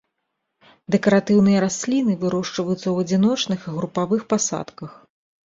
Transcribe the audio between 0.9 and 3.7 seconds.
Дэкаратыўныя расліны, вырошчваюцца ў адзіночных